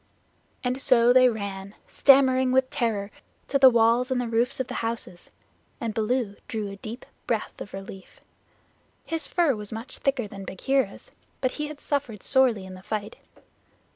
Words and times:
And 0.63 0.81
so 0.81 1.13
they 1.13 1.29
ran, 1.29 1.75
stammering 1.87 2.51
with 2.51 2.71
terror, 2.71 3.11
to 3.49 3.59
the 3.59 3.69
walls 3.69 4.09
and 4.09 4.19
the 4.19 4.27
roofs 4.27 4.59
of 4.59 4.65
the 4.65 4.73
houses, 4.81 5.29
and 5.79 5.93
Baloo 5.93 6.37
drew 6.47 6.71
a 6.71 6.77
deep 6.77 7.05
breath 7.27 7.61
of 7.61 7.71
relief. 7.71 8.19
His 9.05 9.27
fur 9.27 9.55
was 9.55 9.71
much 9.71 9.99
thicker 9.99 10.27
than 10.27 10.43
Bagheera's, 10.43 11.11
but 11.39 11.51
he 11.51 11.67
had 11.67 11.79
suffered 11.79 12.23
sorely 12.23 12.65
in 12.65 12.73
the 12.73 12.81
fight. 12.81 13.17